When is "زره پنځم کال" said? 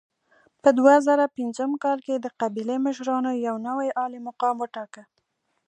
1.07-1.97